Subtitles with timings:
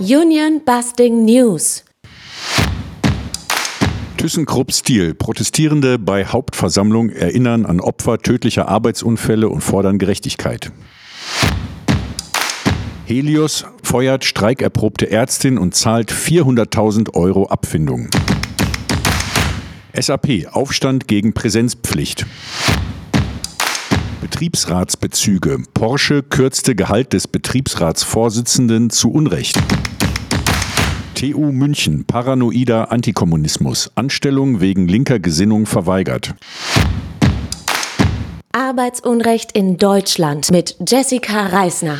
[0.00, 1.84] Union Busting News.
[4.16, 5.12] ThyssenKrupp Stil.
[5.12, 10.72] Protestierende bei Hauptversammlung erinnern an Opfer tödlicher Arbeitsunfälle und fordern Gerechtigkeit.
[13.04, 18.08] Helios feuert streikerprobte Ärztin und zahlt 400.000 Euro Abfindung.
[19.92, 22.24] SAP Aufstand gegen Präsenzpflicht.
[24.20, 25.58] Betriebsratsbezüge.
[25.74, 29.58] Porsche kürzte Gehalt des Betriebsratsvorsitzenden zu Unrecht.
[31.14, 33.90] TU München paranoider Antikommunismus.
[33.94, 36.34] Anstellung wegen linker Gesinnung verweigert.
[38.52, 41.98] Arbeitsunrecht in Deutschland mit Jessica Reisner.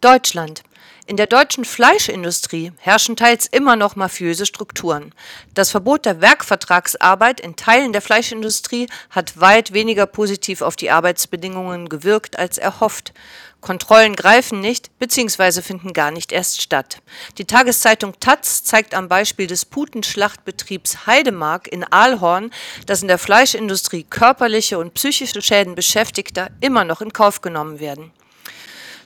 [0.00, 0.62] Deutschland.
[1.12, 5.14] In der deutschen Fleischindustrie herrschen teils immer noch mafiöse Strukturen.
[5.52, 11.90] Das Verbot der Werkvertragsarbeit in Teilen der Fleischindustrie hat weit weniger positiv auf die Arbeitsbedingungen
[11.90, 13.12] gewirkt als erhofft.
[13.60, 15.60] Kontrollen greifen nicht bzw.
[15.60, 17.02] finden gar nicht erst statt.
[17.36, 22.50] Die Tageszeitung Taz zeigt am Beispiel des Putenschlachtbetriebs Heidemark in Aalhorn,
[22.86, 28.12] dass in der Fleischindustrie körperliche und psychische Schäden Beschäftigter immer noch in Kauf genommen werden.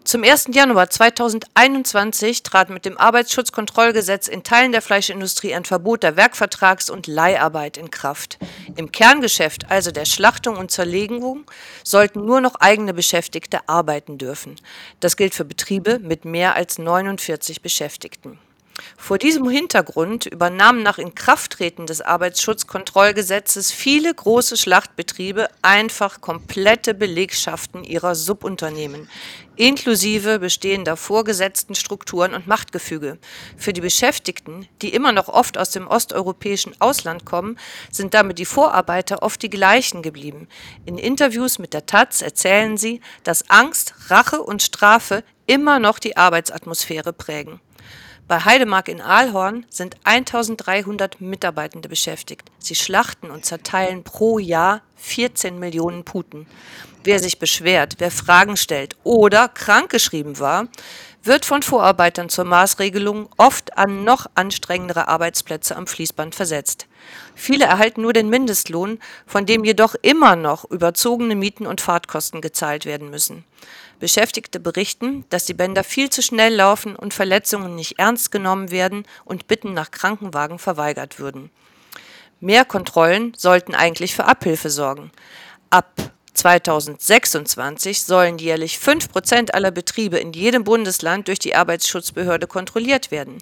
[0.07, 0.51] Zum 1.
[0.53, 7.09] Januar 2021 trat mit dem Arbeitsschutzkontrollgesetz in Teilen der Fleischindustrie ein Verbot der Werkvertrags- und
[7.09, 8.39] Leiharbeit in Kraft.
[8.77, 11.51] Im Kerngeschäft, also der Schlachtung und Zerlegung,
[11.83, 14.55] sollten nur noch eigene Beschäftigte arbeiten dürfen.
[15.01, 18.39] Das gilt für Betriebe mit mehr als 49 Beschäftigten.
[18.96, 28.14] Vor diesem Hintergrund übernahmen nach Inkrafttreten des Arbeitsschutzkontrollgesetzes viele große Schlachtbetriebe einfach komplette Belegschaften ihrer
[28.14, 29.08] Subunternehmen,
[29.54, 33.19] inklusive bestehender vorgesetzten Strukturen und Machtgefüge.
[33.56, 37.58] Für die Beschäftigten, die immer noch oft aus dem osteuropäischen Ausland kommen,
[37.91, 40.48] sind damit die Vorarbeiter oft die gleichen geblieben.
[40.84, 46.16] In Interviews mit der Taz erzählen sie, dass Angst, Rache und Strafe immer noch die
[46.16, 47.60] Arbeitsatmosphäre prägen.
[48.28, 52.50] Bei Heidemark in Aalhorn sind 1300 Mitarbeitende beschäftigt.
[52.59, 56.48] Sie schlachten und zerteilen pro Jahr 14 Millionen Puten.
[57.04, 60.66] Wer sich beschwert, wer Fragen stellt oder krankgeschrieben war,
[61.26, 66.87] wird von Vorarbeitern zur Maßregelung oft an noch anstrengendere Arbeitsplätze am Fließband versetzt.
[67.34, 72.84] Viele erhalten nur den Mindestlohn, von dem jedoch immer noch überzogene Mieten und Fahrtkosten gezahlt
[72.86, 73.44] werden müssen.
[73.98, 79.04] Beschäftigte berichten, dass die Bänder viel zu schnell laufen und Verletzungen nicht ernst genommen werden
[79.25, 81.50] und Bitten nach Krankenwagen verweigert würden.
[82.41, 85.10] Mehr Kontrollen sollten eigentlich für Abhilfe sorgen.
[85.70, 93.10] Ab 2026 sollen jährlich 5 Prozent aller Betriebe in jedem Bundesland durch die Arbeitsschutzbehörde kontrolliert
[93.10, 93.38] werden.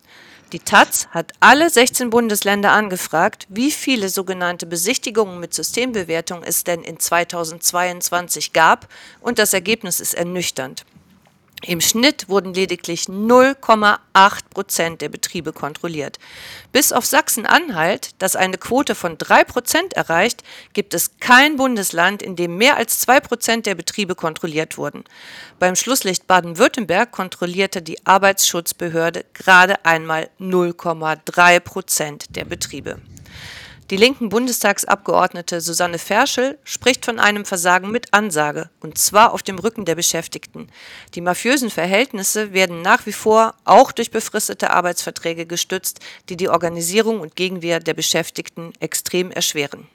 [0.53, 6.82] Die Taz hat alle 16 Bundesländer angefragt, wie viele sogenannte Besichtigungen mit Systembewertung es denn
[6.82, 8.88] in 2022 gab,
[9.21, 10.84] und das Ergebnis ist ernüchternd.
[11.67, 13.99] Im Schnitt wurden lediglich 0,8
[14.51, 16.19] Prozent der Betriebe kontrolliert.
[16.73, 20.43] Bis auf Sachsen-Anhalt, das eine Quote von 3 Prozent erreicht,
[20.75, 25.05] gibt es kein Bundesland, in dem mehr als 2 Prozent der Betriebe kontrolliert wurden.
[25.59, 33.01] Beim Schlusslicht Baden-Württemberg kontrollierte die Arbeitsschutzbehörde gerade einmal 0,3 Prozent der Betriebe.
[33.94, 39.56] Die linken Bundestagsabgeordnete Susanne Ferschel spricht von einem Versagen mit Ansage, und zwar auf dem
[39.56, 40.69] Rücken der Beschäftigten.
[41.15, 47.21] Die mafiösen Verhältnisse werden nach wie vor auch durch befristete Arbeitsverträge gestützt, die die Organisierung
[47.21, 49.87] und Gegenwehr der Beschäftigten extrem erschweren.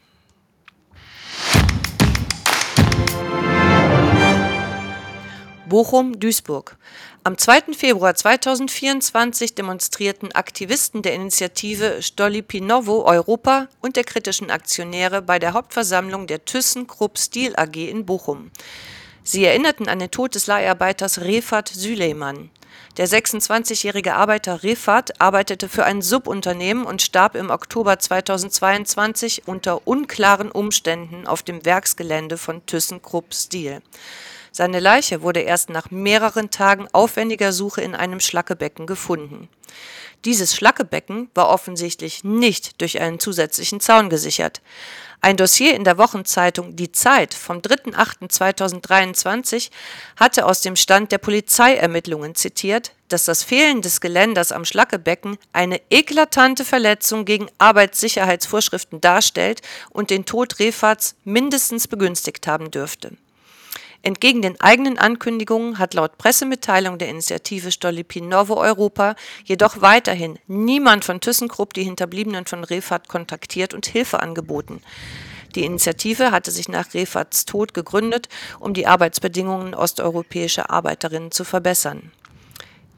[5.69, 6.75] Bochum-Duisburg.
[7.23, 7.73] Am 2.
[7.77, 16.27] Februar 2024 demonstrierten Aktivisten der Initiative Stolipinovo Europa und der kritischen Aktionäre bei der Hauptversammlung
[16.27, 18.51] der ThyssenKrupp Steel AG in Bochum.
[19.23, 22.49] Sie erinnerten an den Tod des Leiharbeiters Refat Süleyman.
[22.97, 30.51] Der 26-jährige Arbeiter Refat arbeitete für ein Subunternehmen und starb im Oktober 2022 unter unklaren
[30.51, 33.81] Umständen auf dem Werksgelände von ThyssenKrupp Steel.
[34.51, 39.47] Seine Leiche wurde erst nach mehreren Tagen aufwendiger Suche in einem Schlackebecken gefunden.
[40.25, 44.61] Dieses Schlackebecken war offensichtlich nicht durch einen zusätzlichen Zaun gesichert.
[45.21, 49.69] Ein Dossier in der Wochenzeitung Die Zeit vom 3.8.2023
[50.17, 55.81] hatte aus dem Stand der Polizeiermittlungen zitiert, dass das Fehlen des Geländers am Schlackebecken eine
[55.89, 63.17] eklatante Verletzung gegen Arbeitssicherheitsvorschriften darstellt und den Tod Refats mindestens begünstigt haben dürfte.
[64.01, 71.19] Entgegen den eigenen Ankündigungen hat laut Pressemitteilung der Initiative Stolypin-Novo Europa jedoch weiterhin niemand von
[71.19, 74.81] ThyssenKrupp die Hinterbliebenen von Refat kontaktiert und Hilfe angeboten.
[75.55, 78.29] Die Initiative hatte sich nach Refat's Tod gegründet,
[78.59, 82.11] um die Arbeitsbedingungen osteuropäischer Arbeiterinnen zu verbessern.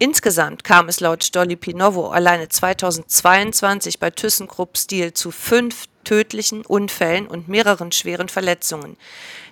[0.01, 7.27] Insgesamt kam es laut Dolly Pinovo alleine 2022 bei ThyssenKrupp Steel zu fünf tödlichen Unfällen
[7.27, 8.97] und mehreren schweren Verletzungen.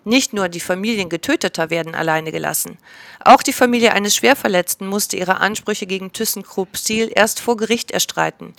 [0.05, 2.79] Nicht nur die Familien Getöteter werden alleine gelassen.
[3.23, 8.55] Auch die Familie eines Schwerverletzten musste ihre Ansprüche gegen ThyssenKrupp Steel erst vor Gericht erstreiten.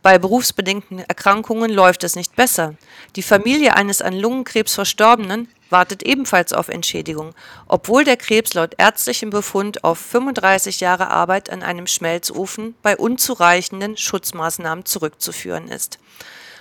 [0.00, 2.74] Bei berufsbedingten Erkrankungen läuft es nicht besser.
[3.16, 7.34] Die Familie eines an Lungenkrebs Verstorbenen wartet ebenfalls auf Entschädigung,
[7.66, 13.96] obwohl der Krebs laut ärztlichem Befund auf 35 Jahre Arbeit an einem Schmelzofen bei unzureichenden
[13.96, 15.98] Schutzmaßnahmen zurückzuführen ist.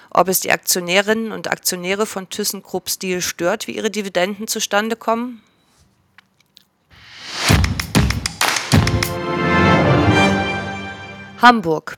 [0.09, 5.41] Ob es die Aktionärinnen und Aktionäre von ThyssenKrupp Steel stört, wie ihre Dividenden zustande kommen?
[11.41, 11.97] Hamburg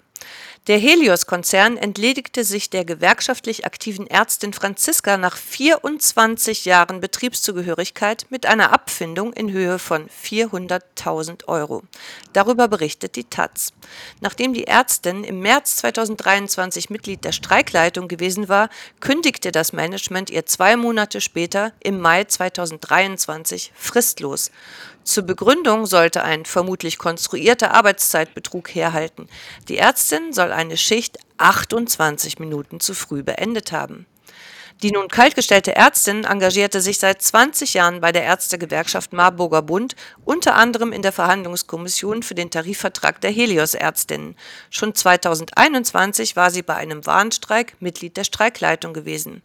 [0.67, 8.73] der Helios-Konzern entledigte sich der gewerkschaftlich aktiven Ärztin Franziska nach 24 Jahren Betriebszugehörigkeit mit einer
[8.73, 11.83] Abfindung in Höhe von 400.000 Euro.
[12.33, 13.73] Darüber berichtet die Taz.
[14.21, 18.69] Nachdem die Ärztin im März 2023 Mitglied der Streikleitung gewesen war,
[18.99, 24.49] kündigte das Management ihr zwei Monate später im Mai 2023 fristlos.
[25.05, 29.27] Zur Begründung sollte ein vermutlich konstruierter Arbeitszeitbetrug herhalten.
[29.69, 34.05] Die Ärztin soll eine Schicht 28 Minuten zu früh beendet haben.
[34.83, 40.55] Die nun kaltgestellte Ärztin engagierte sich seit 20 Jahren bei der Ärztegewerkschaft Marburger Bund, unter
[40.55, 44.35] anderem in der Verhandlungskommission für den Tarifvertrag der Helios-Ärztinnen.
[44.69, 49.41] Schon 2021 war sie bei einem Warnstreik Mitglied der Streikleitung gewesen.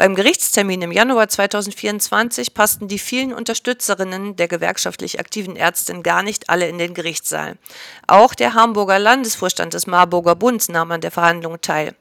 [0.00, 6.48] Beim Gerichtstermin im Januar 2024 passten die vielen Unterstützerinnen der gewerkschaftlich aktiven Ärztin gar nicht
[6.48, 7.58] alle in den Gerichtssaal.
[8.06, 11.94] Auch der Hamburger Landesvorstand des Marburger Bunds nahm an der Verhandlung teil.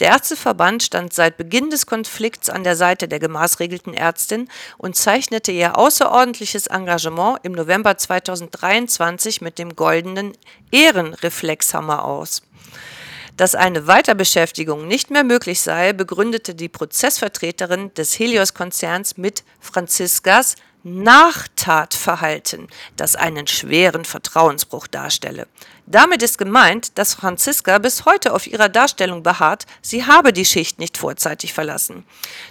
[0.00, 5.52] Der Ärzteverband stand seit Beginn des Konflikts an der Seite der gemaßregelten Ärztin und zeichnete
[5.52, 10.32] ihr außerordentliches Engagement im November 2023 mit dem goldenen
[10.72, 12.42] Ehrenreflexhammer aus.
[13.36, 20.56] Dass eine Weiterbeschäftigung nicht mehr möglich sei, begründete die Prozessvertreterin des Helios-Konzerns mit Franziskas
[20.88, 25.48] Nachtatverhalten, das einen schweren Vertrauensbruch darstelle.
[25.88, 30.78] Damit ist gemeint, dass Franziska bis heute auf ihrer Darstellung beharrt, sie habe die Schicht
[30.78, 32.04] nicht vorzeitig verlassen.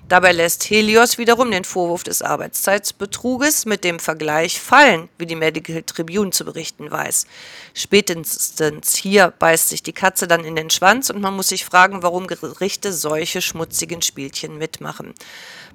[0.10, 5.84] Dabei lässt Helios wiederum den Vorwurf des Arbeitszeitbetruges mit dem Vergleich fallen, wie die Medical
[5.84, 7.28] Tribune zu berichten weiß.
[7.74, 12.04] Spätestens hier beißt sich die Katze dann in den Schwanz und man muss sich fragen,
[12.04, 15.14] warum Gerichte solche schmutzigen Spielchen mitmachen.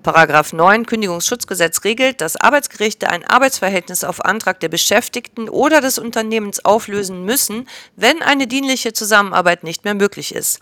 [0.02, 6.64] Paragraph 9 Kündigungsschutzgesetz regelt, dass Arbeitsgerichte ein Arbeitsverhältnis auf Antrag der Beschäftigten oder des Unternehmens
[6.64, 10.60] auflösen müssen, wenn eine dienliche Zusammenarbeit nicht mehr möglich ist.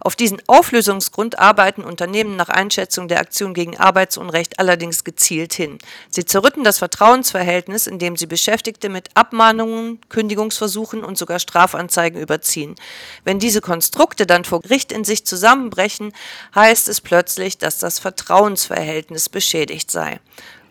[0.00, 5.78] Auf diesen Auflösungsgrund arbeiten Unternehmen nach Einschätzung der Aktion gegen Arbeitsunrecht allerdings gezielt hin.
[6.08, 12.76] Sie zerrütten das Vertrauensverhältnis, indem sie Beschäftigte mit Abmahnungen, Kündigungsversuchen und sogar Strafanzeigen überziehen.
[13.24, 16.12] Wenn diese Konstrukte dann vor Gericht in sich zusammenbrechen,
[16.54, 20.20] heißt es plötzlich, dass das Vertrauensverhältnis Verhältnis beschädigt sei.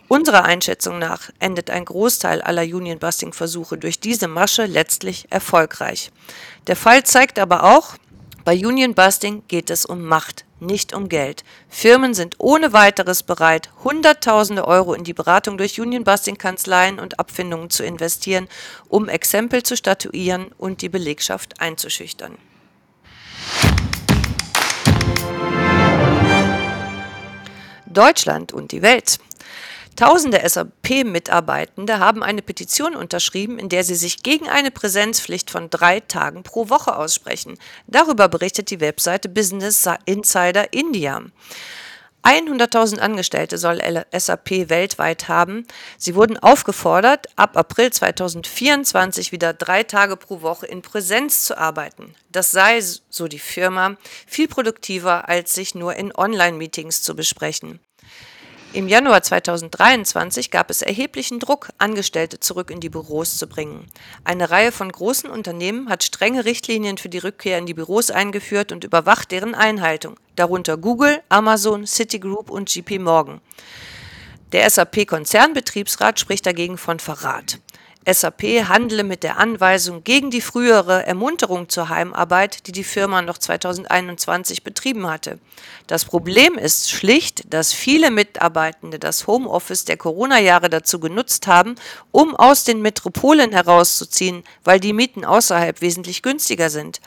[0.07, 6.11] Unserer Einschätzung nach endet ein Großteil aller Union-Busting-Versuche durch diese Masche letztlich erfolgreich.
[6.67, 7.95] Der Fall zeigt aber auch,
[8.43, 11.43] bei Union-Busting geht es um Macht, nicht um Geld.
[11.67, 17.83] Firmen sind ohne weiteres bereit, Hunderttausende Euro in die Beratung durch Union-Busting-Kanzleien und Abfindungen zu
[17.83, 18.47] investieren,
[18.87, 22.37] um Exempel zu statuieren und die Belegschaft einzuschüchtern.
[27.87, 29.19] Deutschland und die Welt.
[29.95, 36.01] Tausende SAP-Mitarbeitende haben eine Petition unterschrieben, in der sie sich gegen eine Präsenzpflicht von drei
[36.01, 37.57] Tagen pro Woche aussprechen.
[37.87, 41.21] Darüber berichtet die Webseite Business Insider India.
[42.25, 43.79] 100.000 Angestellte soll
[44.11, 45.67] SAP weltweit haben.
[45.99, 52.15] Sie wurden aufgefordert, ab April 2024 wieder drei Tage pro Woche in Präsenz zu arbeiten.
[52.31, 57.79] Das sei, so die Firma, viel produktiver, als sich nur in Online-Meetings zu besprechen.
[58.75, 63.87] Im Januar 2023 gab es erheblichen Druck, Angestellte zurück in die Büros zu bringen.
[64.25, 68.73] Eine Reihe von großen Unternehmen hat strenge Richtlinien für die Rückkehr in die Büros eingeführt
[68.73, 73.39] und überwacht deren Einhaltung, darunter Google, Amazon, Citigroup und GP Morgan.
[74.51, 77.59] Der SAP-Konzernbetriebsrat spricht dagegen von Verrat.
[78.07, 83.39] SAP handle mit der Anweisung gegen die frühere Ermunterung zur Heimarbeit, die die Firma noch
[83.39, 85.39] 2021 betrieben hatte.
[85.87, 91.75] Das Problem ist schlicht, dass viele Mitarbeitende das Homeoffice der Corona-Jahre dazu genutzt haben,
[92.11, 97.01] um aus den Metropolen herauszuziehen, weil die Mieten außerhalb wesentlich günstiger sind.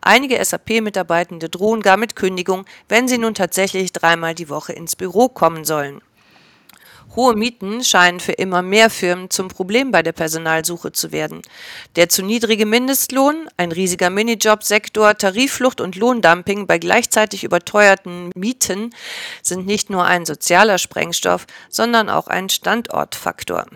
[0.00, 5.28] Einige SAP-Mitarbeitende drohen gar mit Kündigung, wenn sie nun tatsächlich dreimal die Woche ins Büro
[5.28, 6.00] kommen sollen.
[7.16, 11.42] Hohe Mieten scheinen für immer mehr Firmen zum Problem bei der Personalsuche zu werden.
[11.96, 18.94] Der zu niedrige Mindestlohn, ein riesiger Minijobsektor, Tarifflucht und Lohndumping bei gleichzeitig überteuerten Mieten
[19.42, 23.66] sind nicht nur ein sozialer Sprengstoff, sondern auch ein Standortfaktor.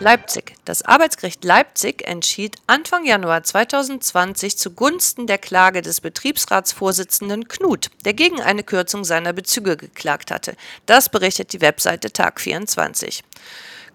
[0.00, 0.54] Leipzig.
[0.64, 8.40] Das Arbeitsgericht Leipzig entschied Anfang Januar 2020 zugunsten der Klage des Betriebsratsvorsitzenden Knut, der gegen
[8.40, 10.56] eine Kürzung seiner Bezüge geklagt hatte.
[10.86, 13.22] Das berichtet die Webseite Tag 24.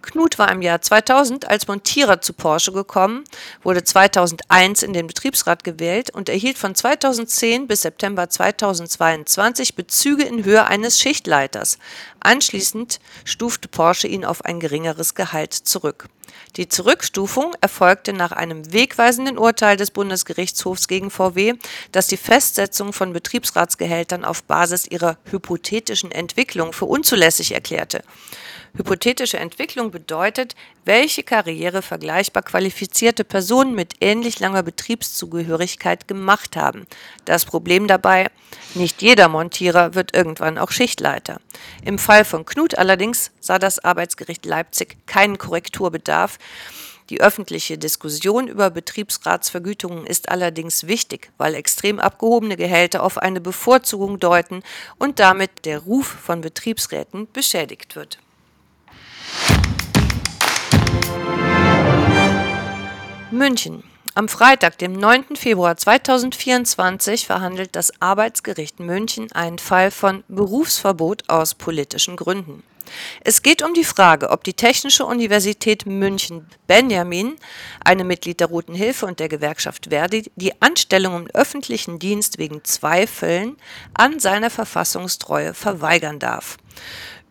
[0.02, 3.24] Knut war im Jahr 2000 als Montierer zu Porsche gekommen,
[3.64, 10.46] wurde 2001 in den Betriebsrat gewählt und erhielt von 2010 bis September 2022 Bezüge in
[10.46, 11.80] Höhe eines Schichtleiters.
[12.20, 16.08] Anschließend stufte Porsche ihn auf ein geringeres Gehalt zurück.
[16.58, 21.54] Die Zurückstufung erfolgte nach einem wegweisenden Urteil des Bundesgerichtshofs gegen VW,
[21.92, 28.04] das die Festsetzung von Betriebsratsgehältern auf Basis ihrer hypothetischen Entwicklung für unzulässig erklärte.
[28.78, 30.54] Hypothetische Entwicklung bedeutet,
[30.84, 36.86] welche Karriere vergleichbar qualifizierte Personen mit ähnlich langer Betriebszugehörigkeit gemacht haben.
[37.24, 38.28] Das Problem dabei,
[38.74, 41.40] nicht jeder Montierer wird irgendwann auch Schichtleiter.
[41.86, 46.15] Im Fall von Knut allerdings sah das Arbeitsgericht Leipzig keinen Korrekturbedarf.
[47.12, 54.20] Die öffentliche Diskussion über Betriebsratsvergütungen ist allerdings wichtig, weil extrem abgehobene Gehälter auf eine Bevorzugung
[54.20, 54.64] deuten
[54.98, 58.18] und damit der Ruf von Betriebsräten beschädigt wird.
[63.30, 63.84] München.
[64.16, 65.36] Am Freitag, dem 9.
[65.36, 72.64] Februar 2024, verhandelt das Arbeitsgericht München einen Fall von Berufsverbot aus politischen Gründen.
[73.24, 77.36] Es geht um die Frage, ob die Technische Universität München Benjamin,
[77.84, 82.64] eine Mitglied der Roten Hilfe und der Gewerkschaft Verdi, die Anstellung im öffentlichen Dienst wegen
[82.64, 83.58] Zweifeln
[83.94, 86.58] an seiner Verfassungstreue verweigern darf.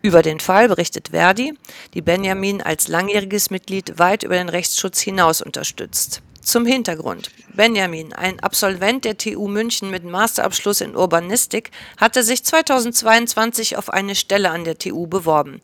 [0.01, 1.53] Über den Fall berichtet Verdi,
[1.95, 6.21] die Benjamin als langjähriges Mitglied weit über den Rechtsschutz hinaus unterstützt.
[6.45, 7.31] Zum Hintergrund.
[7.55, 14.13] Benjamin, ein Absolvent der TU München mit Masterabschluss in Urbanistik, hatte sich 2022 auf eine
[14.13, 15.59] Stelle an der TU beworben.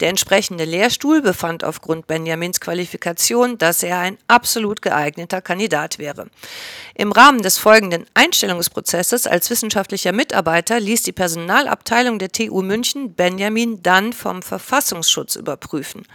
[0.00, 6.26] Der entsprechende Lehrstuhl befand aufgrund Benjamins Qualifikation, dass er ein absolut geeigneter Kandidat wäre.
[6.94, 13.82] Im Rahmen des folgenden Einstellungsprozesses als wissenschaftlicher Mitarbeiter ließ die Personalabteilung der TU München Benjamin
[13.82, 16.06] dann vom Verfassungsschutz überprüfen.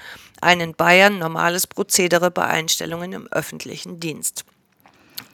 [0.41, 4.45] Ein in Bayern normales Prozedere bei Einstellungen im öffentlichen Dienst.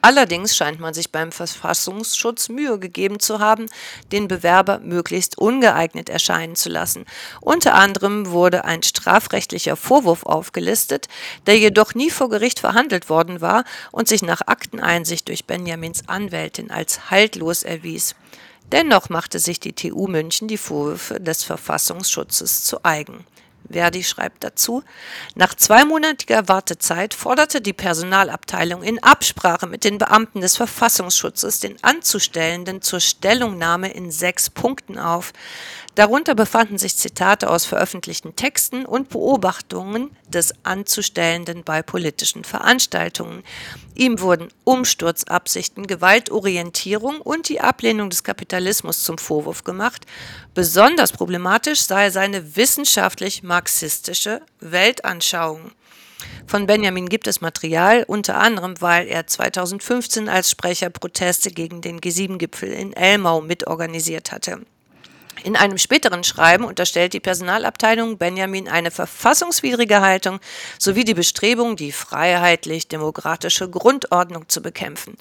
[0.00, 3.66] Allerdings scheint man sich beim Verfassungsschutz Mühe gegeben zu haben,
[4.12, 7.04] den Bewerber möglichst ungeeignet erscheinen zu lassen.
[7.40, 11.08] Unter anderem wurde ein strafrechtlicher Vorwurf aufgelistet,
[11.46, 16.70] der jedoch nie vor Gericht verhandelt worden war und sich nach Akteneinsicht durch Benjamins Anwältin
[16.70, 18.14] als haltlos erwies.
[18.70, 23.24] Dennoch machte sich die TU München die Vorwürfe des Verfassungsschutzes zu eigen.
[23.70, 24.82] Verdi schreibt dazu,
[25.34, 32.82] nach zweimonatiger Wartezeit forderte die Personalabteilung in Absprache mit den Beamten des Verfassungsschutzes den Anzustellenden
[32.82, 35.32] zur Stellungnahme in sechs Punkten auf.
[35.98, 43.42] Darunter befanden sich Zitate aus veröffentlichten Texten und Beobachtungen des Anzustellenden bei politischen Veranstaltungen.
[43.96, 50.06] Ihm wurden Umsturzabsichten, Gewaltorientierung und die Ablehnung des Kapitalismus zum Vorwurf gemacht.
[50.54, 55.72] Besonders problematisch sei seine wissenschaftlich-marxistische Weltanschauung.
[56.46, 61.98] Von Benjamin gibt es Material, unter anderem, weil er 2015 als Sprecher Proteste gegen den
[61.98, 64.60] G7-Gipfel in Elmau mitorganisiert hatte.
[65.44, 70.40] In einem späteren Schreiben unterstellt die Personalabteilung Benjamin eine verfassungswidrige Haltung
[70.78, 75.16] sowie die Bestrebung, die freiheitlich-demokratische Grundordnung zu bekämpfen.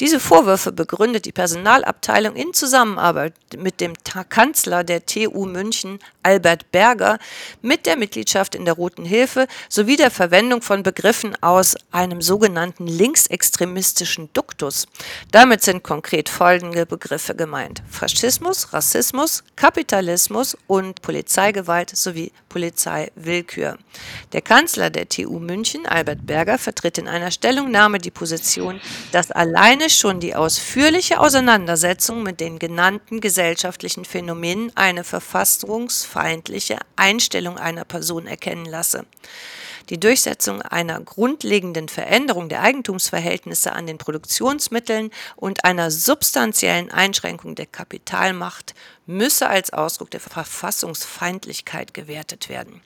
[0.00, 3.94] Diese Vorwürfe begründet die Personalabteilung in Zusammenarbeit mit dem
[4.28, 7.18] Kanzler der TU München, Albert Berger,
[7.62, 12.86] mit der Mitgliedschaft in der Roten Hilfe sowie der Verwendung von Begriffen aus einem sogenannten
[12.86, 14.86] linksextremistischen Duktus.
[15.30, 17.82] Damit sind konkret folgende Begriffe gemeint.
[17.88, 23.78] Faschismus, Rassismus, Kapitalismus und Polizeigewalt sowie Polizeiwillkür.
[24.32, 28.80] Der Kanzler der TU München, Albert Berger, vertritt in einer Stellungnahme die Position,
[29.12, 37.84] dass alleine schon die ausführliche Auseinandersetzung mit den genannten gesellschaftlichen Phänomenen eine verfassungsfeindliche Einstellung einer
[37.84, 39.06] Person erkennen lasse.
[39.90, 47.66] Die Durchsetzung einer grundlegenden Veränderung der Eigentumsverhältnisse an den Produktionsmitteln und einer substanziellen Einschränkung der
[47.66, 48.74] Kapitalmacht
[49.04, 52.80] müsse als Ausdruck der Verfassungsfeindlichkeit gewertet werden.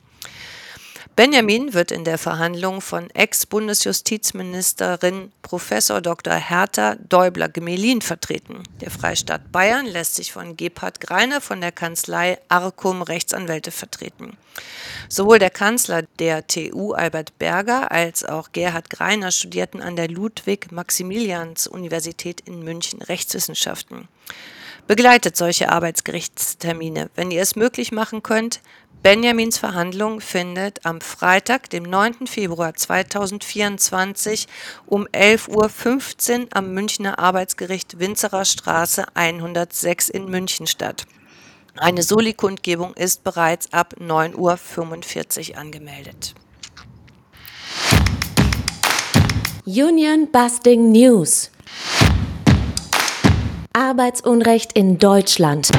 [1.19, 5.69] Benjamin wird in der Verhandlung von Ex-Bundesjustizministerin Prof.
[6.01, 6.35] Dr.
[6.35, 8.63] Hertha Däubler-Gemelin vertreten.
[8.81, 14.37] Der Freistaat Bayern lässt sich von Gebhard Greiner von der Kanzlei Arcum Rechtsanwälte vertreten.
[15.09, 22.43] Sowohl der Kanzler der TU Albert Berger als auch Gerhard Greiner studierten an der Ludwig-Maximilians-Universität
[22.43, 24.07] in München Rechtswissenschaften.
[24.87, 28.63] Begleitet solche Arbeitsgerichtstermine, wenn ihr es möglich machen könnt,
[29.03, 32.27] Benjamins Verhandlung findet am Freitag, dem 9.
[32.27, 34.49] Februar 2024
[34.87, 41.07] um 11.15 Uhr am Münchner Arbeitsgericht Winzerer Straße 106 in München statt.
[41.77, 46.35] Eine Soli-Kundgebung ist bereits ab 9.45 Uhr angemeldet.
[49.65, 51.53] Union Busting News.
[53.73, 55.71] Arbeitsunrecht in Deutschland.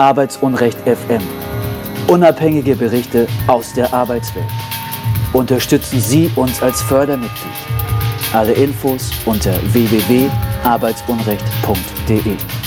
[0.00, 1.22] Arbeitsunrecht FM.
[2.08, 4.46] Unabhängige Berichte aus der Arbeitswelt.
[5.34, 7.52] Unterstützen Sie uns als Fördermitglied.
[8.32, 12.59] Alle Infos unter www.arbeitsunrecht.de.